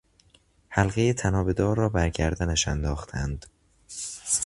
حلقهی 0.69 1.13
طنابدار 1.13 1.77
را 1.77 1.89
بر 1.89 2.09
گردنش 2.09 2.67
انداختند. 2.67 3.45